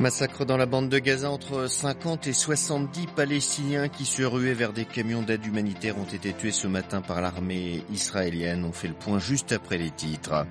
Massacre 0.00 0.44
dans 0.44 0.56
la 0.56 0.66
bande 0.66 0.88
de 0.88 1.00
Gaza 1.00 1.28
entre 1.28 1.66
50 1.68 2.28
et 2.28 2.32
70 2.32 3.06
Palestiniens 3.16 3.88
qui 3.88 4.04
se 4.04 4.22
ruaient 4.22 4.54
vers 4.54 4.72
des 4.72 4.84
camions 4.84 5.22
d'aide 5.22 5.44
humanitaire 5.44 5.98
ont 5.98 6.04
été 6.04 6.32
tués 6.32 6.52
ce 6.52 6.68
matin 6.68 7.00
par 7.00 7.20
l'armée 7.20 7.82
israélienne. 7.92 8.64
On 8.64 8.70
fait 8.70 8.86
le 8.86 8.94
point 8.94 9.18
juste 9.18 9.50
après 9.50 9.76
les 9.76 9.90
titres. 9.90 10.46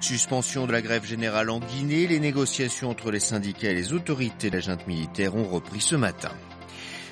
Suspension 0.00 0.68
de 0.68 0.72
la 0.72 0.80
grève 0.80 1.04
générale 1.04 1.50
en 1.50 1.58
Guinée. 1.58 2.06
Les 2.06 2.20
négociations 2.20 2.88
entre 2.88 3.10
les 3.10 3.18
syndicats 3.18 3.70
et 3.70 3.74
les 3.74 3.92
autorités 3.92 4.48
de 4.48 4.54
la 4.54 4.60
junte 4.60 4.86
militaire 4.86 5.34
ont 5.34 5.48
repris 5.48 5.80
ce 5.80 5.96
matin. 5.96 6.30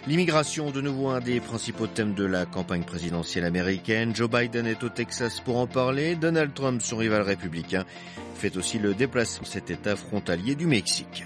L'immigration, 0.09 0.73
de 0.73 0.81
nouveau 0.81 1.11
un 1.11 1.21
des 1.21 1.39
principaux 1.39 1.87
thèmes 1.87 2.15
de 2.15 2.25
la 2.25 2.45
campagne 2.45 2.83
présidentielle 2.83 3.45
américaine. 3.45 4.15
Joe 4.17 4.29
Biden 4.29 4.67
est 4.67 4.83
au 4.83 4.89
Texas 4.89 5.39
pour 5.39 5.59
en 5.59 5.69
parler. 5.69 6.17
Donald 6.17 6.53
Trump, 6.55 6.83
son 6.83 6.97
rival 6.97 7.23
républicain, 7.23 7.85
fait 8.35 8.57
aussi 8.57 8.81
le 8.81 8.95
déplacement 8.95 9.47
cet 9.47 9.71
État 9.71 9.95
frontalier 9.95 10.57
du 10.57 10.67
Mexique. 10.67 11.25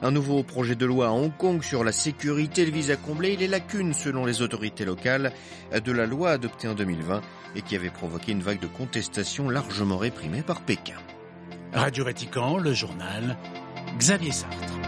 Un 0.00 0.12
nouveau 0.12 0.44
projet 0.44 0.76
de 0.76 0.86
loi 0.86 1.08
à 1.08 1.10
Hong 1.10 1.36
Kong 1.36 1.60
sur 1.64 1.82
la 1.82 1.90
sécurité 1.90 2.64
vise 2.66 2.92
à 2.92 2.96
combler 2.96 3.36
les 3.36 3.48
lacunes, 3.48 3.94
selon 3.94 4.24
les 4.24 4.42
autorités 4.42 4.84
locales, 4.84 5.32
de 5.72 5.92
la 5.92 6.06
loi 6.06 6.30
adoptée 6.30 6.68
en 6.68 6.74
2020 6.74 7.20
et 7.56 7.62
qui 7.62 7.74
avait 7.74 7.90
provoqué 7.90 8.30
une 8.30 8.42
vague 8.42 8.60
de 8.60 8.68
contestation 8.68 9.50
largement 9.50 9.98
réprimée 9.98 10.42
par 10.42 10.60
Pékin. 10.60 10.98
Radio 11.72 12.04
Vatican, 12.04 12.58
le 12.58 12.72
journal, 12.72 13.36
Xavier 13.98 14.30
Sartre. 14.30 14.78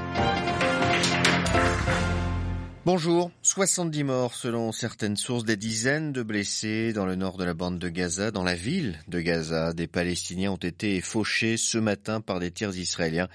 Bonjour. 2.86 3.30
70 3.42 4.04
morts 4.04 4.34
selon 4.34 4.72
certaines 4.72 5.18
sources, 5.18 5.44
des 5.44 5.58
dizaines 5.58 6.12
de 6.12 6.22
blessés 6.22 6.94
dans 6.94 7.04
le 7.04 7.14
nord 7.14 7.36
de 7.36 7.44
la 7.44 7.52
bande 7.52 7.78
de 7.78 7.88
Gaza, 7.90 8.30
dans 8.30 8.42
la 8.42 8.54
ville 8.54 8.98
de 9.06 9.20
Gaza. 9.20 9.74
Des 9.74 9.86
Palestiniens 9.86 10.52
ont 10.52 10.56
été 10.56 11.02
fauchés 11.02 11.58
ce 11.58 11.76
matin 11.76 12.22
par 12.22 12.40
des 12.40 12.50
tirs 12.50 12.74
israéliens 12.74 13.28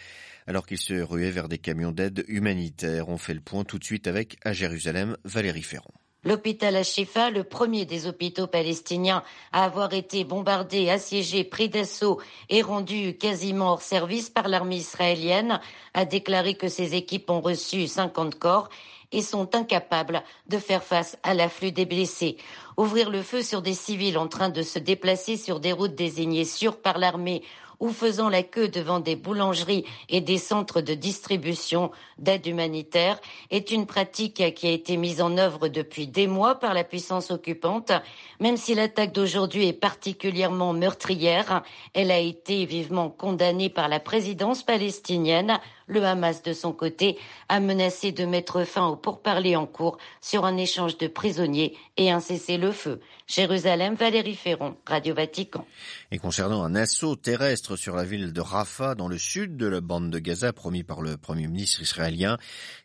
alors 0.47 0.65
qu'ils 0.65 0.79
se 0.79 0.95
ruaient 0.95 1.29
vers 1.29 1.47
des 1.47 1.59
camions 1.59 1.91
d'aide 1.91 2.25
humanitaire. 2.27 3.07
On 3.09 3.17
fait 3.17 3.35
le 3.35 3.39
point 3.39 3.63
tout 3.63 3.77
de 3.77 3.83
suite 3.83 4.07
avec, 4.07 4.37
à 4.43 4.51
Jérusalem, 4.51 5.15
Valérie 5.23 5.63
Ferron. 5.63 5.93
L'hôpital 6.23 6.75
Ashifa, 6.75 7.29
le 7.29 7.43
premier 7.43 7.85
des 7.85 8.07
hôpitaux 8.07 8.47
palestiniens 8.47 9.23
à 9.51 9.63
avoir 9.63 9.93
été 9.93 10.23
bombardé, 10.23 10.89
assiégé, 10.89 11.43
pris 11.43 11.69
d'assaut 11.69 12.19
et 12.49 12.63
rendu 12.63 13.15
quasiment 13.15 13.73
hors 13.73 13.83
service 13.83 14.31
par 14.31 14.47
l'armée 14.47 14.77
israélienne, 14.77 15.59
a 15.93 16.03
déclaré 16.05 16.55
que 16.55 16.67
ses 16.67 16.95
équipes 16.95 17.29
ont 17.29 17.41
reçu 17.41 17.85
50 17.85 18.39
corps 18.39 18.69
et 19.11 19.21
sont 19.21 19.55
incapables 19.55 20.23
de 20.47 20.57
faire 20.57 20.83
face 20.83 21.17
à 21.23 21.33
l'afflux 21.33 21.71
des 21.71 21.85
blessés. 21.85 22.37
Ouvrir 22.77 23.09
le 23.09 23.21
feu 23.21 23.41
sur 23.41 23.61
des 23.61 23.73
civils 23.73 24.17
en 24.17 24.27
train 24.27 24.49
de 24.49 24.61
se 24.61 24.79
déplacer 24.79 25.37
sur 25.37 25.59
des 25.59 25.71
routes 25.71 25.95
désignées 25.95 26.45
sûres 26.45 26.81
par 26.81 26.97
l'armée 26.97 27.41
ou 27.79 27.89
faisant 27.89 28.29
la 28.29 28.43
queue 28.43 28.67
devant 28.67 28.99
des 28.99 29.15
boulangeries 29.15 29.85
et 30.09 30.21
des 30.21 30.37
centres 30.37 30.81
de 30.81 30.93
distribution 30.93 31.91
d'aide 32.17 32.45
humanitaire 32.45 33.19
est 33.51 33.71
une 33.71 33.85
pratique 33.85 34.53
qui 34.55 34.67
a 34.67 34.71
été 34.71 34.97
mise 34.97 35.21
en 35.21 35.37
œuvre 35.37 35.67
depuis 35.67 36.07
des 36.07 36.27
mois 36.27 36.55
par 36.55 36.73
la 36.73 36.83
puissance 36.83 37.31
occupante. 37.31 37.91
Même 38.39 38.57
si 38.57 38.75
l'attaque 38.75 39.11
d'aujourd'hui 39.11 39.67
est 39.67 39.73
particulièrement 39.73 40.73
meurtrière, 40.73 41.63
elle 41.93 42.11
a 42.11 42.19
été 42.19 42.65
vivement 42.65 43.09
condamnée 43.09 43.69
par 43.69 43.87
la 43.87 43.99
présidence 43.99 44.63
palestinienne. 44.63 45.59
Le 45.87 46.03
Hamas, 46.03 46.41
de 46.41 46.53
son 46.53 46.73
côté, 46.73 47.17
a 47.47 47.59
menacé 47.59 48.11
de 48.11 48.25
mettre 48.25 48.63
fin 48.63 48.87
aux 48.87 48.95
pourparlers 48.95 49.55
en 49.55 49.67
cours 49.67 49.97
sur 50.19 50.45
un 50.45 50.57
échange 50.57 50.97
de 50.97 51.07
prisonniers 51.07 51.77
et 51.97 52.11
un 52.11 52.19
cessez-le-feu. 52.19 52.99
Jérusalem, 53.27 53.95
Valérie 53.95 54.35
Ferron, 54.35 54.77
Radio 54.85 55.13
Vatican. 55.13 55.65
Et 56.11 56.17
concernant 56.17 56.63
un 56.63 56.75
assaut 56.75 57.15
terrestre 57.15 57.75
sur 57.75 57.95
la 57.95 58.03
ville 58.03 58.33
de 58.33 58.41
Rafah, 58.41 58.95
dans 58.95 59.07
le 59.07 59.17
sud 59.17 59.57
de 59.57 59.67
la 59.67 59.81
bande 59.81 60.09
de 60.09 60.19
Gaza, 60.19 60.53
promis 60.53 60.83
par 60.83 61.01
le 61.01 61.17
Premier 61.17 61.47
ministre 61.47 61.81
israélien, 61.81 62.37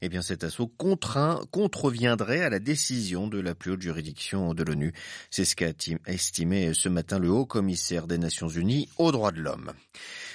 eh 0.03 0.09
bien 0.09 0.23
cet 0.23 0.45
assaut 0.45 0.67
contraint, 0.69 1.41
contreviendrait 1.51 2.43
à 2.43 2.51
la 2.51 2.59
décision 2.59 3.29
de 3.29 3.41
la 3.41 3.55
plus 3.55 3.73
haute 3.73 3.83
juridiction 3.83 4.55
de 4.55 4.63
l'ONU. 4.63 4.93
C'est 5.31 5.45
ce 5.45 5.57
qu'a 5.57 5.73
estimé 6.07 6.75
ce 6.75 6.89
matin 6.89 7.19
le 7.19 7.31
haut 7.31 7.47
commissaire 7.47 8.07
des 8.07 8.19
Nations 8.19 8.49
Unies 8.49 8.89
aux 8.99 9.13
droits 9.13 9.33
de 9.33 9.41
l'homme. 9.41 9.73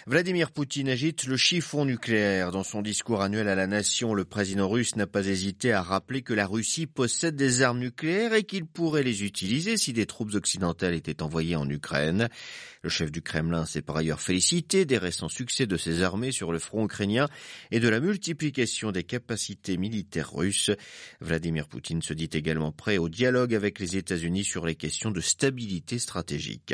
Vladimir 0.07 0.51
Poutine 0.51 0.89
agite 0.89 1.25
le 1.25 1.35
chiffon 1.35 1.83
nucléaire. 1.83 2.51
Dans 2.55 2.63
son 2.63 2.81
discours 2.81 3.21
annuel 3.21 3.49
à 3.49 3.55
la 3.55 3.67
nation, 3.67 4.13
le 4.13 4.23
président 4.23 4.69
russe 4.69 4.95
n'a 4.95 5.07
pas 5.07 5.27
hésité 5.27 5.73
à 5.73 5.81
rappeler 5.81 6.21
que 6.21 6.33
la 6.33 6.47
Russie 6.47 6.88
possède 6.88 7.35
des 7.35 7.63
armes 7.63 7.79
nucléaires 7.79 8.33
et 8.33 8.43
qu'il 8.43 8.66
pourrait 8.66 9.03
les 9.03 9.25
utiliser 9.25 9.75
si 9.75 9.91
des 9.91 10.05
troupes 10.05 10.33
occidentales 10.35 10.93
étaient 10.93 11.21
envoyées 11.21 11.57
en 11.57 11.69
Ukraine. 11.69 12.29
Le 12.81 12.89
chef 12.89 13.11
du 13.11 13.21
Kremlin 13.21 13.66
s'est 13.66 13.81
par 13.81 13.97
ailleurs 13.97 14.21
félicité 14.21 14.85
des 14.85 14.97
récents 14.97 15.27
succès 15.27 15.66
de 15.66 15.75
ses 15.75 16.01
armées 16.01 16.31
sur 16.31 16.53
le 16.53 16.59
front 16.59 16.85
ukrainien 16.85 17.27
et 17.71 17.81
de 17.81 17.89
la 17.89 17.99
multiplication 17.99 18.93
des 18.93 19.03
capacités 19.03 19.75
militaires 19.75 20.31
russes. 20.31 20.72
Vladimir 21.19 21.67
Poutine 21.67 22.03
se 22.03 22.13
dit 22.13 22.29
également 22.31 22.72
prêt 22.72 22.99
au 22.99 23.09
dialogue 23.09 23.53
avec 23.53 23.79
les 23.79 23.97
États-Unis 23.97 24.45
sur 24.45 24.66
les 24.66 24.75
questions 24.75 25.11
de 25.11 25.19
stabilité 25.19 25.99
stratégique. 25.99 26.73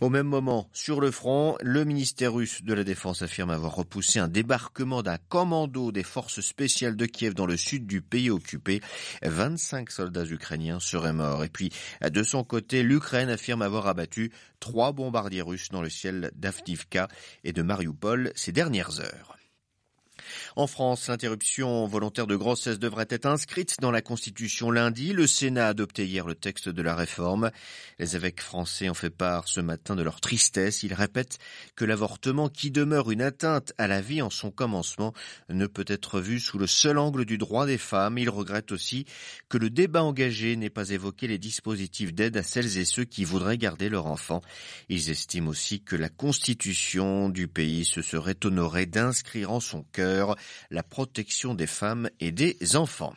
Au 0.00 0.08
même 0.08 0.28
moment, 0.28 0.70
sur 0.72 0.98
le 0.98 1.10
front, 1.10 1.58
le 1.60 1.84
ministère 1.84 2.32
russe 2.32 2.62
de 2.62 2.72
la 2.72 2.84
Défense 2.84 3.20
affirme 3.20 3.50
avoir 3.50 3.74
repoussé 3.74 4.18
un 4.18 4.28
débarquement 4.28 5.02
d'un 5.10 5.18
commando 5.28 5.90
des 5.90 6.04
forces 6.04 6.40
spéciales 6.40 6.96
de 6.96 7.06
Kiev 7.06 7.34
dans 7.34 7.46
le 7.46 7.56
sud 7.56 7.86
du 7.86 8.00
pays 8.00 8.30
occupé. 8.30 8.80
25 9.22 9.90
soldats 9.90 10.24
ukrainiens 10.24 10.78
seraient 10.78 11.12
morts. 11.12 11.42
Et 11.42 11.48
puis, 11.48 11.72
de 12.02 12.22
son 12.22 12.44
côté, 12.44 12.82
l'Ukraine 12.82 13.28
affirme 13.28 13.62
avoir 13.62 13.88
abattu 13.88 14.30
trois 14.60 14.92
bombardiers 14.92 15.42
russes 15.42 15.70
dans 15.70 15.82
le 15.82 15.90
ciel 15.90 16.30
d'Avdivka 16.36 17.08
et 17.42 17.52
de 17.52 17.62
Mariupol 17.62 18.32
ces 18.36 18.52
dernières 18.52 19.00
heures. 19.00 19.39
En 20.56 20.66
France, 20.66 21.06
l'interruption 21.06 21.86
volontaire 21.86 22.26
de 22.26 22.34
grossesse 22.34 22.80
devrait 22.80 23.06
être 23.08 23.26
inscrite 23.26 23.76
dans 23.80 23.92
la 23.92 24.02
Constitution 24.02 24.72
lundi. 24.72 25.12
Le 25.12 25.28
Sénat 25.28 25.66
a 25.66 25.70
adopté 25.70 26.06
hier 26.06 26.26
le 26.26 26.34
texte 26.34 26.68
de 26.68 26.82
la 26.82 26.96
réforme. 26.96 27.50
Les 28.00 28.16
évêques 28.16 28.40
français 28.40 28.90
ont 28.90 28.94
fait 28.94 29.10
part 29.10 29.46
ce 29.46 29.60
matin 29.60 29.94
de 29.94 30.02
leur 30.02 30.20
tristesse. 30.20 30.82
Ils 30.82 30.94
répètent 30.94 31.38
que 31.76 31.84
l'avortement, 31.84 32.48
qui 32.48 32.72
demeure 32.72 33.12
une 33.12 33.22
atteinte 33.22 33.72
à 33.78 33.86
la 33.86 34.00
vie 34.00 34.22
en 34.22 34.30
son 34.30 34.50
commencement, 34.50 35.12
ne 35.48 35.66
peut 35.66 35.84
être 35.86 36.20
vu 36.20 36.40
sous 36.40 36.58
le 36.58 36.66
seul 36.66 36.98
angle 36.98 37.24
du 37.24 37.38
droit 37.38 37.66
des 37.66 37.78
femmes. 37.78 38.18
Ils 38.18 38.30
regrettent 38.30 38.72
aussi 38.72 39.04
que 39.48 39.58
le 39.58 39.70
débat 39.70 40.02
engagé 40.02 40.56
n'ait 40.56 40.68
pas 40.68 40.90
évoqué 40.90 41.28
les 41.28 41.38
dispositifs 41.38 42.12
d'aide 42.12 42.36
à 42.36 42.42
celles 42.42 42.76
et 42.76 42.84
ceux 42.84 43.04
qui 43.04 43.24
voudraient 43.24 43.58
garder 43.58 43.88
leur 43.88 44.06
enfant. 44.06 44.40
Ils 44.88 45.10
estiment 45.10 45.50
aussi 45.50 45.80
que 45.80 45.96
la 45.96 46.08
Constitution 46.08 47.28
du 47.28 47.46
pays 47.46 47.84
se 47.84 48.02
serait 48.02 48.36
honorée 48.44 48.86
d'inscrire 48.86 49.52
en 49.52 49.60
son 49.60 49.84
cœur 49.92 50.36
la 50.70 50.82
protection 50.82 51.54
des 51.54 51.66
femmes 51.66 52.10
et 52.20 52.32
des 52.32 52.76
enfants. 52.76 53.14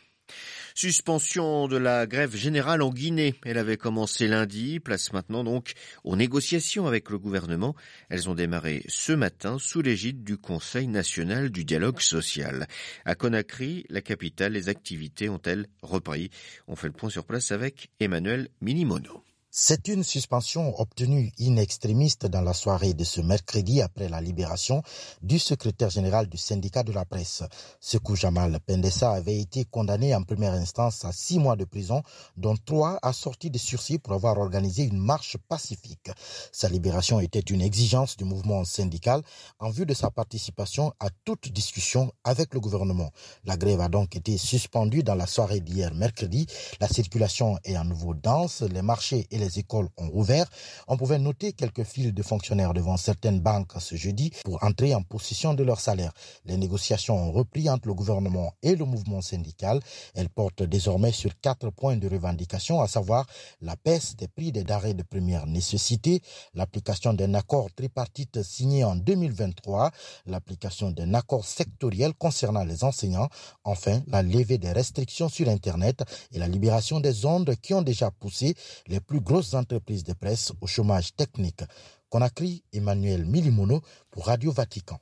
Suspension 0.74 1.68
de 1.68 1.76
la 1.76 2.06
grève 2.06 2.34
générale 2.34 2.82
en 2.82 2.90
Guinée. 2.90 3.36
Elle 3.44 3.58
avait 3.58 3.76
commencé 3.76 4.26
lundi, 4.26 4.80
place 4.80 5.12
maintenant 5.12 5.44
donc 5.44 5.74
aux 6.02 6.16
négociations 6.16 6.86
avec 6.86 7.10
le 7.10 7.18
gouvernement. 7.18 7.76
Elles 8.08 8.28
ont 8.28 8.34
démarré 8.34 8.84
ce 8.88 9.12
matin 9.12 9.58
sous 9.60 9.82
l'égide 9.82 10.24
du 10.24 10.36
Conseil 10.36 10.88
national 10.88 11.50
du 11.50 11.64
dialogue 11.64 12.00
social. 12.00 12.66
À 13.04 13.14
Conakry, 13.14 13.84
la 13.88 14.00
capitale, 14.00 14.54
les 14.54 14.68
activités 14.68 15.28
ont-elles 15.28 15.68
repris? 15.82 16.30
On 16.66 16.74
fait 16.74 16.88
le 16.88 16.92
point 16.92 17.10
sur 17.10 17.24
place 17.24 17.52
avec 17.52 17.90
Emmanuel 18.00 18.48
Minimono. 18.60 19.23
C'est 19.56 19.86
une 19.86 20.02
suspension 20.02 20.80
obtenue 20.80 21.30
in 21.38 21.58
extrémiste 21.58 22.26
dans 22.26 22.40
la 22.40 22.54
soirée 22.54 22.92
de 22.92 23.04
ce 23.04 23.20
mercredi 23.20 23.80
après 23.82 24.08
la 24.08 24.20
libération 24.20 24.82
du 25.22 25.38
secrétaire 25.38 25.90
général 25.90 26.26
du 26.26 26.36
syndicat 26.36 26.82
de 26.82 26.90
la 26.90 27.04
presse. 27.04 27.44
Sekou 27.78 28.16
Jamal 28.16 28.58
Pendessa 28.66 29.12
avait 29.12 29.38
été 29.38 29.64
condamné 29.64 30.12
en 30.12 30.24
première 30.24 30.54
instance 30.54 31.04
à 31.04 31.12
six 31.12 31.38
mois 31.38 31.54
de 31.54 31.64
prison, 31.64 32.02
dont 32.36 32.56
trois 32.56 32.98
assortis 33.00 33.48
de 33.48 33.58
sursis 33.58 34.00
pour 34.00 34.14
avoir 34.14 34.38
organisé 34.38 34.82
une 34.82 34.98
marche 34.98 35.36
pacifique. 35.48 36.10
Sa 36.50 36.68
libération 36.68 37.20
était 37.20 37.38
une 37.38 37.62
exigence 37.62 38.16
du 38.16 38.24
mouvement 38.24 38.64
syndical 38.64 39.22
en 39.60 39.70
vue 39.70 39.86
de 39.86 39.94
sa 39.94 40.10
participation 40.10 40.92
à 40.98 41.10
toute 41.24 41.52
discussion 41.52 42.12
avec 42.24 42.54
le 42.54 42.58
gouvernement. 42.58 43.12
La 43.44 43.56
grève 43.56 43.82
a 43.82 43.88
donc 43.88 44.16
été 44.16 44.36
suspendue 44.36 45.04
dans 45.04 45.14
la 45.14 45.28
soirée 45.28 45.60
d'hier 45.60 45.94
mercredi. 45.94 46.48
La 46.80 46.88
circulation 46.88 47.56
est 47.62 47.76
à 47.76 47.84
nouveau 47.84 48.14
dense, 48.14 48.62
les 48.62 48.82
marchés 48.82 49.28
et 49.30 49.43
les 49.44 49.58
écoles 49.58 49.88
ont 49.98 50.10
ouvert, 50.12 50.46
on 50.88 50.96
pouvait 50.96 51.18
noter 51.18 51.52
quelques 51.52 51.84
files 51.84 52.14
de 52.14 52.22
fonctionnaires 52.22 52.72
devant 52.72 52.96
certaines 52.96 53.40
banques 53.40 53.72
ce 53.78 53.94
jeudi 53.94 54.32
pour 54.44 54.62
entrer 54.64 54.94
en 54.94 55.02
possession 55.02 55.54
de 55.54 55.62
leur 55.62 55.80
salaire. 55.80 56.12
Les 56.46 56.56
négociations 56.56 57.16
ont 57.16 57.32
repris 57.32 57.68
entre 57.68 57.88
le 57.88 57.94
gouvernement 57.94 58.54
et 58.62 58.74
le 58.74 58.84
mouvement 58.84 59.20
syndical. 59.20 59.80
Elles 60.14 60.30
portent 60.30 60.62
désormais 60.62 61.12
sur 61.12 61.38
quatre 61.40 61.70
points 61.70 61.96
de 61.96 62.08
revendication, 62.08 62.80
à 62.80 62.88
savoir 62.88 63.26
la 63.60 63.76
baisse 63.84 64.16
des 64.16 64.28
prix 64.28 64.52
des 64.52 64.64
denrées 64.64 64.94
de 64.94 65.02
première 65.02 65.46
nécessité, 65.46 66.22
l'application 66.54 67.12
d'un 67.12 67.34
accord 67.34 67.68
tripartite 67.74 68.42
signé 68.42 68.84
en 68.84 68.96
2023, 68.96 69.90
l'application 70.26 70.90
d'un 70.90 71.12
accord 71.14 71.44
sectoriel 71.44 72.14
concernant 72.14 72.64
les 72.64 72.84
enseignants, 72.84 73.28
enfin 73.64 74.00
la 74.06 74.22
levée 74.22 74.58
des 74.58 74.72
restrictions 74.72 75.28
sur 75.28 75.48
Internet 75.48 76.02
et 76.32 76.38
la 76.38 76.48
libération 76.48 77.00
des 77.00 77.26
ondes 77.26 77.54
qui 77.60 77.74
ont 77.74 77.82
déjà 77.82 78.10
poussé 78.10 78.54
les 78.86 79.00
plus 79.00 79.20
grosses 79.34 79.54
entreprises 79.54 80.04
de 80.04 80.12
presse 80.12 80.52
au 80.60 80.68
chômage 80.68 81.12
technique. 81.16 81.64
Conakry, 82.08 82.62
Emmanuel 82.72 83.24
Milimono 83.24 83.80
pour 84.12 84.26
Radio 84.26 84.52
Vatican. 84.52 85.00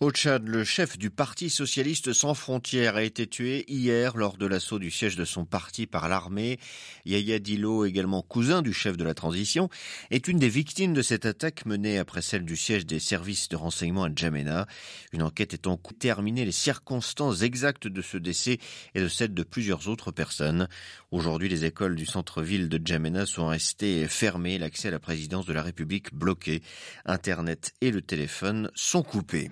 Au 0.00 0.10
Tchad, 0.10 0.48
le 0.48 0.64
chef 0.64 0.98
du 0.98 1.10
Parti 1.10 1.48
socialiste 1.48 2.12
sans 2.12 2.34
frontières 2.34 2.96
a 2.96 3.04
été 3.04 3.28
tué 3.28 3.64
hier 3.68 4.16
lors 4.16 4.36
de 4.36 4.46
l'assaut 4.46 4.80
du 4.80 4.90
siège 4.90 5.14
de 5.14 5.24
son 5.24 5.44
parti 5.44 5.86
par 5.86 6.08
l'armée. 6.08 6.58
Yahya 7.04 7.38
Dilo, 7.38 7.84
également 7.84 8.22
cousin 8.22 8.62
du 8.62 8.72
chef 8.72 8.96
de 8.96 9.04
la 9.04 9.14
transition, 9.14 9.68
est 10.10 10.26
une 10.26 10.40
des 10.40 10.48
victimes 10.48 10.92
de 10.92 11.02
cette 11.02 11.24
attaque 11.24 11.66
menée 11.66 11.98
après 11.98 12.20
celle 12.20 12.44
du 12.44 12.56
siège 12.56 12.84
des 12.84 12.98
services 12.98 13.48
de 13.48 13.54
renseignement 13.54 14.02
à 14.02 14.10
Djamena. 14.12 14.66
Une 15.12 15.22
enquête 15.22 15.54
est 15.54 15.68
en 15.68 15.76
cours 15.76 15.92
terminer 15.96 16.44
les 16.44 16.50
circonstances 16.50 17.42
exactes 17.42 17.86
de 17.86 18.02
ce 18.02 18.16
décès 18.16 18.58
et 18.96 19.00
de 19.00 19.06
celles 19.06 19.34
de 19.34 19.44
plusieurs 19.44 19.86
autres 19.86 20.10
personnes. 20.10 20.66
Aujourd'hui, 21.12 21.48
les 21.48 21.64
écoles 21.64 21.94
du 21.94 22.06
centre-ville 22.06 22.68
de 22.68 22.80
Djamena 22.84 23.24
sont 23.24 23.46
restées 23.46 24.08
fermées, 24.08 24.58
l'accès 24.58 24.88
à 24.88 24.90
la 24.90 24.98
présidence 24.98 25.46
de 25.46 25.52
la 25.52 25.62
République 25.62 26.12
bloqué. 26.12 26.60
Internet 27.06 27.72
et 27.80 27.92
le 27.92 28.02
téléphone 28.02 28.68
sont 28.74 29.04
coupés. 29.04 29.51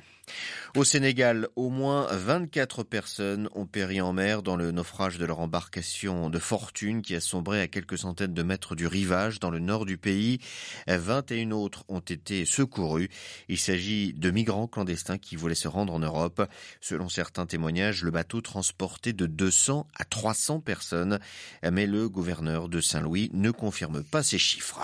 Au 0.77 0.85
Sénégal, 0.85 1.49
au 1.57 1.69
moins 1.69 2.07
24 2.13 2.85
personnes 2.85 3.49
ont 3.55 3.67
péri 3.67 4.01
en 4.01 4.13
mer 4.13 4.43
dans 4.43 4.55
le 4.55 4.71
naufrage 4.71 5.19
de 5.19 5.25
leur 5.25 5.41
embarcation 5.41 6.31
de 6.31 6.39
fortune 6.39 7.03
qui 7.03 7.17
a 7.17 7.21
sombré 7.21 7.61
à 7.61 7.67
quelques 7.67 7.99
centaines 7.99 8.35
de 8.35 8.43
mètres 8.45 8.77
du 8.77 8.87
rivage 8.87 9.41
dans 9.41 9.51
le 9.51 9.59
nord 9.59 9.85
du 9.85 9.99
pays. 9.99 10.39
21 10.87 11.51
autres 11.51 11.85
ont 11.89 11.99
été 12.01 12.45
secourus. 12.45 13.11
Il 13.49 13.59
s'agit 13.59 14.13
de 14.13 14.31
migrants 14.31 14.69
clandestins 14.69 15.19
qui 15.19 15.35
voulaient 15.35 15.57
se 15.57 15.69
rendre 15.69 15.93
en 15.93 15.99
Europe. 15.99 16.49
Selon 16.81 17.09
certains 17.09 17.47
témoignages, 17.47 18.05
le 18.05 18.13
bateau 18.13 18.41
transportait 18.41 19.13
de 19.13 19.27
200 19.27 19.89
à 19.97 20.05
300 20.05 20.61
personnes, 20.61 21.19
mais 21.69 21.87
le 21.87 22.09
gouverneur 22.09 22.69
de 22.69 22.81
Saint-Louis 22.81 23.31
ne 23.33 23.51
confirme 23.51 24.05
pas 24.05 24.23
ces 24.23 24.39
chiffres. 24.39 24.81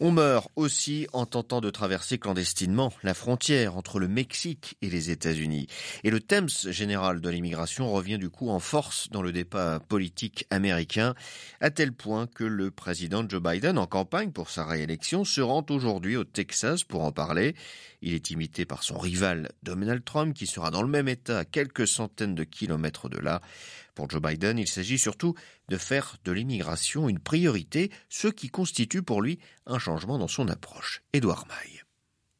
On 0.00 0.10
meurt 0.10 0.50
aussi 0.56 1.06
en 1.12 1.26
tentant 1.26 1.60
de 1.60 1.70
traverser 1.70 2.18
clandestinement 2.18 2.92
la 3.02 3.14
frontière 3.14 3.76
entre 3.76 3.98
le 3.98 4.08
Mexique 4.08 4.76
et 4.82 4.90
les 4.90 5.10
États-Unis. 5.10 5.66
Et 6.04 6.10
le 6.10 6.20
thème 6.20 6.48
général 6.48 7.20
de 7.20 7.28
l'immigration 7.28 7.92
revient 7.92 8.18
du 8.18 8.30
coup 8.30 8.50
en 8.50 8.60
force 8.60 9.08
dans 9.10 9.22
le 9.22 9.32
débat 9.32 9.80
politique 9.88 10.46
américain, 10.50 11.14
à 11.60 11.70
tel 11.70 11.92
point 11.92 12.26
que 12.26 12.44
le 12.44 12.70
président 12.70 13.26
Joe 13.28 13.42
Biden, 13.42 13.78
en 13.78 13.86
campagne 13.86 14.30
pour 14.30 14.50
sa 14.50 14.64
réélection, 14.64 15.24
se 15.24 15.40
rend 15.40 15.64
aujourd'hui 15.70 16.16
au 16.16 16.24
Texas 16.24 16.84
pour 16.84 17.04
en 17.04 17.12
parler. 17.12 17.54
Il 18.02 18.14
est 18.14 18.30
imité 18.30 18.64
par 18.64 18.82
son 18.82 18.98
rival 18.98 19.50
Donald 19.62 20.04
Trump, 20.04 20.34
qui 20.34 20.46
sera 20.46 20.70
dans 20.70 20.82
le 20.82 20.88
même 20.88 21.08
état 21.08 21.40
à 21.40 21.44
quelques 21.44 21.86
centaines 21.86 22.34
de 22.34 22.44
kilomètres 22.44 23.08
de 23.08 23.18
là. 23.18 23.40
Pour 24.00 24.08
Joe 24.08 24.22
Biden, 24.22 24.58
il 24.58 24.66
s'agit 24.66 24.98
surtout 24.98 25.34
de 25.68 25.76
faire 25.76 26.16
de 26.24 26.32
l'immigration 26.32 27.10
une 27.10 27.18
priorité, 27.18 27.90
ce 28.08 28.28
qui 28.28 28.48
constitue 28.48 29.02
pour 29.02 29.20
lui 29.20 29.38
un 29.66 29.78
changement 29.78 30.16
dans 30.16 30.26
son 30.26 30.48
approche. 30.48 31.02
Édouard. 31.12 31.46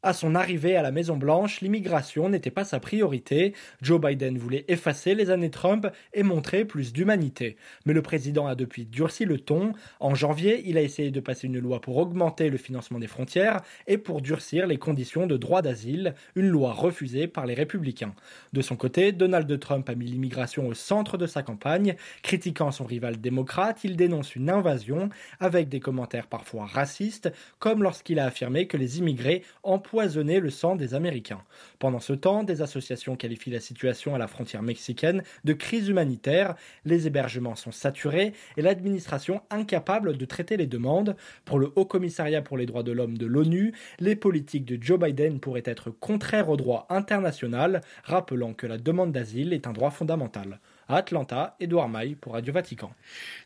À 0.03 0.13
son 0.13 0.33
arrivée 0.33 0.75
à 0.75 0.81
la 0.81 0.91
Maison-Blanche, 0.91 1.61
l'immigration 1.61 2.27
n'était 2.27 2.49
pas 2.49 2.63
sa 2.63 2.79
priorité. 2.79 3.53
Joe 3.83 4.01
Biden 4.01 4.35
voulait 4.35 4.65
effacer 4.67 5.13
les 5.13 5.29
années 5.29 5.51
Trump 5.51 5.87
et 6.15 6.23
montrer 6.23 6.65
plus 6.65 6.91
d'humanité. 6.91 7.55
Mais 7.85 7.93
le 7.93 8.01
président 8.01 8.47
a 8.47 8.55
depuis 8.55 8.85
durci 8.85 9.25
le 9.25 9.39
ton. 9.39 9.73
En 9.99 10.15
janvier, 10.15 10.63
il 10.65 10.79
a 10.79 10.81
essayé 10.81 11.11
de 11.11 11.19
passer 11.19 11.45
une 11.45 11.59
loi 11.59 11.81
pour 11.81 11.97
augmenter 11.97 12.49
le 12.49 12.57
financement 12.57 12.97
des 12.97 13.05
frontières 13.05 13.61
et 13.85 13.99
pour 13.99 14.23
durcir 14.23 14.65
les 14.65 14.77
conditions 14.77 15.27
de 15.27 15.37
droit 15.37 15.61
d'asile, 15.61 16.15
une 16.33 16.47
loi 16.47 16.73
refusée 16.73 17.27
par 17.27 17.45
les 17.45 17.53
républicains. 17.53 18.15
De 18.53 18.63
son 18.63 18.77
côté, 18.77 19.11
Donald 19.11 19.59
Trump 19.59 19.87
a 19.87 19.93
mis 19.93 20.07
l'immigration 20.07 20.67
au 20.67 20.73
centre 20.73 21.19
de 21.19 21.27
sa 21.27 21.43
campagne. 21.43 21.95
Critiquant 22.23 22.71
son 22.71 22.85
rival 22.85 23.21
démocrate, 23.21 23.83
il 23.83 23.97
dénonce 23.97 24.35
une 24.35 24.49
invasion 24.49 25.09
avec 25.39 25.69
des 25.69 25.79
commentaires 25.79 26.25
parfois 26.25 26.65
racistes, 26.65 27.31
comme 27.59 27.83
lorsqu'il 27.83 28.17
a 28.17 28.25
affirmé 28.25 28.65
que 28.65 28.77
les 28.77 28.97
immigrés 28.97 29.43
empoisonner 29.91 30.39
le 30.39 30.49
sang 30.49 30.77
des 30.77 30.93
Américains. 30.93 31.41
Pendant 31.77 31.99
ce 31.99 32.13
temps, 32.13 32.43
des 32.43 32.61
associations 32.61 33.17
qualifient 33.17 33.49
la 33.49 33.59
situation 33.59 34.15
à 34.15 34.17
la 34.17 34.27
frontière 34.27 34.61
mexicaine 34.61 35.21
de 35.43 35.51
crise 35.51 35.89
humanitaire, 35.89 36.55
les 36.85 37.07
hébergements 37.07 37.55
sont 37.55 37.73
saturés 37.73 38.31
et 38.55 38.61
l'administration 38.61 39.41
incapable 39.49 40.15
de 40.15 40.23
traiter 40.23 40.55
les 40.55 40.65
demandes. 40.65 41.17
Pour 41.43 41.59
le 41.59 41.73
Haut 41.75 41.83
Commissariat 41.83 42.41
pour 42.41 42.57
les 42.57 42.65
droits 42.65 42.83
de 42.83 42.93
l'homme 42.93 43.17
de 43.17 43.25
l'ONU, 43.25 43.73
les 43.99 44.15
politiques 44.15 44.63
de 44.63 44.81
Joe 44.81 44.97
Biden 44.97 45.41
pourraient 45.41 45.61
être 45.65 45.91
contraires 45.91 46.47
au 46.47 46.55
droit 46.55 46.85
international, 46.89 47.81
rappelant 48.05 48.53
que 48.53 48.67
la 48.67 48.77
demande 48.77 49.11
d'asile 49.11 49.51
est 49.51 49.67
un 49.67 49.73
droit 49.73 49.91
fondamental. 49.91 50.61
À 50.91 50.97
Atlanta, 50.97 51.55
Edouard 51.61 51.87
Maille 51.87 52.15
pour 52.15 52.33
Radio 52.33 52.51
Vatican. 52.51 52.93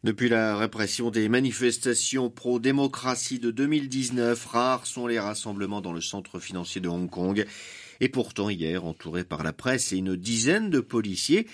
Depuis 0.03 0.29
la 0.29 0.57
répression 0.57 1.11
des 1.11 1.29
manifestations 1.29 2.31
pro-démocratie 2.31 3.37
de 3.37 3.51
2019, 3.51 4.43
rares 4.47 4.87
sont 4.87 5.05
les 5.05 5.19
rassemblements 5.19 5.79
dans 5.79 5.93
le 5.93 6.01
centre 6.01 6.39
financier 6.39 6.81
de 6.81 6.89
Hong 6.89 7.07
Kong. 7.07 7.45
Et 7.99 8.09
pourtant, 8.09 8.49
hier, 8.49 8.83
entouré 8.83 9.23
par 9.23 9.43
la 9.43 9.53
presse 9.53 9.93
et 9.93 9.97
une 9.97 10.15
dizaine 10.15 10.71
de 10.71 10.79
policiers, 10.79 11.45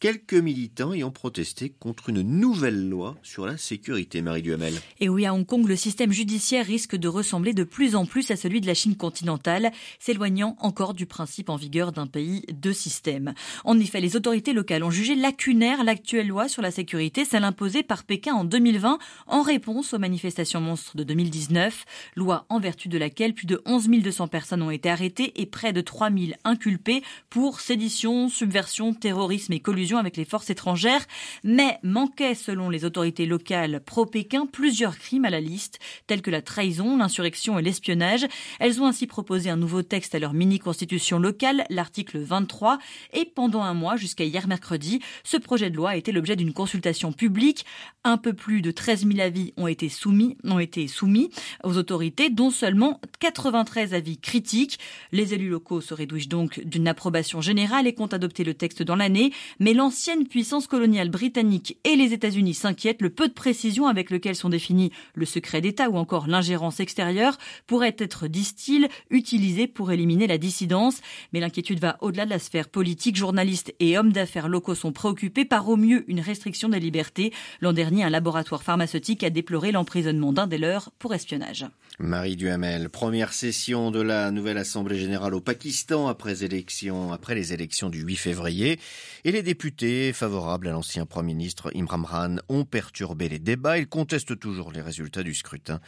quelques 0.00 0.32
militants 0.32 0.94
ayant 0.94 1.10
protesté 1.10 1.68
contre 1.68 2.08
une 2.08 2.22
nouvelle 2.22 2.88
loi 2.88 3.16
sur 3.22 3.44
la 3.44 3.58
sécurité, 3.58 4.22
Marie 4.22 4.40
Duhamel. 4.40 4.72
Et 4.98 5.10
oui, 5.10 5.26
à 5.26 5.34
Hong 5.34 5.44
Kong, 5.44 5.68
le 5.68 5.76
système 5.76 6.10
judiciaire 6.10 6.64
risque 6.64 6.96
de 6.96 7.06
ressembler 7.06 7.52
de 7.52 7.64
plus 7.64 7.94
en 7.94 8.06
plus 8.06 8.30
à 8.30 8.36
celui 8.36 8.62
de 8.62 8.66
la 8.66 8.72
Chine 8.72 8.96
continentale, 8.96 9.70
s'éloignant 9.98 10.56
encore 10.58 10.94
du 10.94 11.04
principe 11.04 11.50
en 11.50 11.56
vigueur 11.56 11.92
d'un 11.92 12.06
pays 12.06 12.44
de 12.50 12.72
système. 12.72 13.34
En 13.64 13.78
effet, 13.78 14.00
les 14.00 14.16
autorités 14.16 14.54
locales 14.54 14.84
ont 14.84 14.90
jugé 14.90 15.14
lacunaire 15.14 15.84
l'actuelle 15.84 16.28
loi 16.28 16.48
sur 16.48 16.62
la 16.62 16.70
sécurité, 16.70 17.26
celle 17.26 17.44
imposée 17.44 17.82
par 17.82 18.04
Pékin 18.04 18.32
en 18.32 18.44
2020 18.44 18.98
en 19.26 19.42
réponse 19.42 19.92
aux 19.92 19.98
manifestations 19.98 20.62
monstres 20.62 20.96
de 20.96 21.04
2019, 21.04 21.84
loi 22.16 22.46
en 22.48 22.58
vertu 22.58 22.88
de 22.88 22.96
laquelle 22.96 23.34
plus 23.34 23.46
de 23.46 23.60
11 23.66 23.90
200 23.90 24.28
personnes 24.28 24.62
ont 24.62 24.70
été 24.70 24.88
arrêtées 24.88 25.32
et 25.36 25.44
près 25.44 25.74
de 25.74 25.82
3 25.82 26.10
000 26.10 26.32
inculpées 26.44 27.02
pour 27.28 27.60
sédition, 27.60 28.30
subversion, 28.30 28.94
terrorisme 28.94 29.52
et 29.52 29.60
collusion 29.60 29.89
avec 29.98 30.16
les 30.16 30.24
forces 30.24 30.50
étrangères, 30.50 31.06
mais 31.44 31.78
manquait, 31.82 32.34
selon 32.34 32.70
les 32.70 32.84
autorités 32.84 33.26
locales 33.26 33.80
pro-Pékin, 33.84 34.46
plusieurs 34.46 34.98
crimes 34.98 35.24
à 35.24 35.30
la 35.30 35.40
liste, 35.40 35.78
tels 36.06 36.22
que 36.22 36.30
la 36.30 36.42
trahison, 36.42 36.96
l'insurrection 36.96 37.58
et 37.58 37.62
l'espionnage. 37.62 38.26
Elles 38.58 38.80
ont 38.80 38.86
ainsi 38.86 39.06
proposé 39.06 39.50
un 39.50 39.56
nouveau 39.56 39.82
texte 39.82 40.14
à 40.14 40.18
leur 40.18 40.32
mini-constitution 40.32 41.18
locale, 41.18 41.64
l'article 41.70 42.18
23, 42.18 42.78
et 43.12 43.24
pendant 43.24 43.62
un 43.62 43.74
mois, 43.74 43.96
jusqu'à 43.96 44.24
hier 44.24 44.46
mercredi, 44.46 45.00
ce 45.24 45.36
projet 45.36 45.70
de 45.70 45.76
loi 45.76 45.90
a 45.90 45.96
été 45.96 46.12
l'objet 46.12 46.36
d'une 46.36 46.52
consultation 46.52 47.12
publique. 47.12 47.64
Un 48.04 48.16
peu 48.16 48.32
plus 48.32 48.62
de 48.62 48.70
13 48.70 49.06
000 49.06 49.20
avis 49.20 49.52
ont 49.56 49.66
été 49.66 49.88
soumis, 49.88 50.36
ont 50.44 50.58
été 50.58 50.88
soumis 50.88 51.30
aux 51.64 51.76
autorités, 51.76 52.30
dont 52.30 52.50
seulement 52.50 53.00
93 53.20 53.94
avis 53.94 54.18
critiques. 54.18 54.78
Les 55.12 55.34
élus 55.34 55.48
locaux 55.50 55.80
se 55.80 55.94
réjouissent 55.94 56.28
donc 56.28 56.60
d'une 56.60 56.88
approbation 56.88 57.40
générale 57.40 57.86
et 57.86 57.94
comptent 57.94 58.14
adopter 58.14 58.44
le 58.44 58.54
texte 58.54 58.82
dans 58.82 58.96
l'année, 58.96 59.32
mais 59.58 59.74
l'ancienne 59.80 60.28
puissance 60.28 60.66
coloniale 60.66 61.08
britannique 61.08 61.78
et 61.84 61.96
les 61.96 62.12
États-Unis 62.12 62.52
s'inquiètent, 62.52 63.00
le 63.00 63.08
peu 63.08 63.28
de 63.28 63.32
précision 63.32 63.86
avec 63.86 64.10
lequel 64.10 64.36
sont 64.36 64.50
définis 64.50 64.92
le 65.14 65.24
secret 65.24 65.62
d'État 65.62 65.88
ou 65.88 65.96
encore 65.96 66.26
l'ingérence 66.26 66.80
extérieure 66.80 67.38
pourrait 67.66 67.96
être, 67.98 68.28
disent-ils, 68.28 68.90
utilisé 69.08 69.66
pour 69.66 69.90
éliminer 69.90 70.26
la 70.26 70.36
dissidence. 70.36 71.00
Mais 71.32 71.40
l'inquiétude 71.40 71.80
va 71.80 71.96
au-delà 72.02 72.26
de 72.26 72.30
la 72.30 72.38
sphère 72.38 72.68
politique. 72.68 73.16
Journalistes 73.16 73.74
et 73.80 73.96
hommes 73.96 74.12
d'affaires 74.12 74.50
locaux 74.50 74.74
sont 74.74 74.92
préoccupés 74.92 75.46
par 75.46 75.66
au 75.66 75.78
mieux 75.78 76.04
une 76.08 76.20
restriction 76.20 76.68
des 76.68 76.78
libertés. 76.78 77.32
L'an 77.62 77.72
dernier, 77.72 78.04
un 78.04 78.10
laboratoire 78.10 78.62
pharmaceutique 78.62 79.24
a 79.24 79.30
déploré 79.30 79.72
l'emprisonnement 79.72 80.34
d'un 80.34 80.46
des 80.46 80.58
leurs 80.58 80.90
pour 80.98 81.14
espionnage. 81.14 81.64
Marie 81.98 82.36
Duhamel, 82.36 82.90
première 82.90 83.32
session 83.32 83.90
de 83.90 84.00
la 84.00 84.30
nouvelle 84.30 84.58
Assemblée 84.58 84.98
générale 84.98 85.34
au 85.34 85.40
Pakistan 85.40 86.08
après, 86.08 86.44
élections, 86.44 87.12
après 87.12 87.34
les 87.34 87.54
élections 87.54 87.88
du 87.88 88.02
8 88.02 88.16
février. 88.16 88.78
Et 89.24 89.32
les 89.32 89.42
députés 89.42 89.69
députés 89.70 90.12
favorables 90.12 90.66
à 90.66 90.72
l'ancien 90.72 91.06
Premier 91.06 91.32
ministre 91.32 91.70
Imran 91.76 92.02
Khan 92.02 92.36
ont 92.48 92.64
perturbé 92.64 93.28
les 93.28 93.38
débats. 93.38 93.78
Ils 93.78 93.86
contestent 93.86 94.36
toujours 94.36 94.72
les 94.72 94.80
résultats 94.80 95.22
du 95.22 95.32
scrutin. 95.32 95.78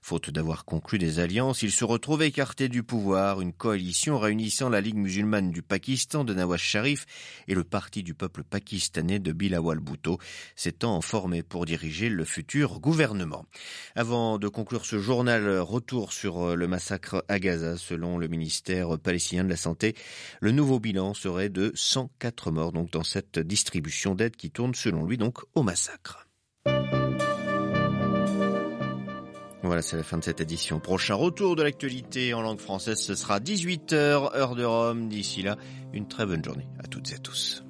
Faute 0.00 0.30
d'avoir 0.30 0.64
conclu 0.64 0.96
des 0.96 1.18
alliances, 1.18 1.62
ils 1.62 1.72
se 1.72 1.84
retrouvent 1.84 2.22
écartés 2.22 2.68
du 2.68 2.84
pouvoir. 2.84 3.40
Une 3.40 3.52
coalition 3.52 4.20
réunissant 4.20 4.68
la 4.68 4.80
Ligue 4.80 4.96
musulmane 4.96 5.50
du 5.50 5.60
Pakistan 5.60 6.22
de 6.22 6.34
Nawaz 6.34 6.60
Sharif 6.60 7.04
et 7.48 7.54
le 7.54 7.64
Parti 7.64 8.04
du 8.04 8.14
peuple 8.14 8.44
pakistanais 8.44 9.18
de 9.18 9.32
Bilawal 9.32 9.80
Bhutto 9.80 10.18
s'étant 10.54 11.00
formé 11.00 11.42
pour 11.42 11.66
diriger 11.66 12.10
le 12.10 12.24
futur 12.24 12.78
gouvernement. 12.78 13.44
Avant 13.96 14.38
de 14.38 14.46
conclure 14.46 14.86
ce 14.86 15.00
journal, 15.00 15.58
retour 15.58 16.12
sur 16.12 16.54
le 16.54 16.68
massacre 16.68 17.24
à 17.26 17.40
Gaza. 17.40 17.76
Selon 17.76 18.18
le 18.18 18.28
ministère 18.28 19.00
palestinien 19.00 19.42
de 19.42 19.50
la 19.50 19.56
Santé, 19.56 19.96
le 20.40 20.52
nouveau 20.52 20.78
bilan 20.78 21.12
serait 21.12 21.48
de 21.48 21.72
104 21.74 22.52
morts 22.52 22.70
donc 22.70 22.92
dans 22.92 23.02
distribution 23.40 24.14
d'aide 24.14 24.36
qui 24.36 24.50
tourne 24.50 24.74
selon 24.74 25.04
lui 25.04 25.18
donc 25.18 25.38
au 25.54 25.62
massacre. 25.62 26.26
Voilà, 29.62 29.80
c'est 29.80 29.96
la 29.96 30.02
fin 30.02 30.18
de 30.18 30.24
cette 30.24 30.40
édition. 30.40 30.80
Prochain 30.80 31.14
retour 31.14 31.56
de 31.56 31.62
l'actualité 31.62 32.34
en 32.34 32.42
langue 32.42 32.58
française, 32.58 33.00
ce 33.00 33.14
sera 33.14 33.38
18h, 33.38 34.36
heure 34.36 34.54
de 34.54 34.64
Rome. 34.64 35.08
D'ici 35.08 35.42
là, 35.42 35.56
une 35.92 36.08
très 36.08 36.26
bonne 36.26 36.44
journée 36.44 36.66
à 36.82 36.86
toutes 36.88 37.12
et 37.12 37.14
à 37.14 37.18
tous. 37.18 37.64